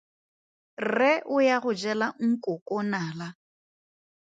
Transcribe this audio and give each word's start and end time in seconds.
Rre 0.93 1.09
o 1.35 1.37
ya 1.47 1.57
go 1.63 1.71
jela 1.81 2.07
nkoko 2.27 2.75
nala. 2.91 3.27